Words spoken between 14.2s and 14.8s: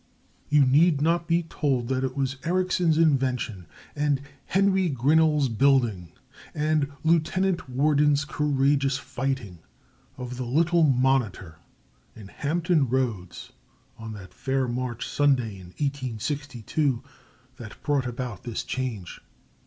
fair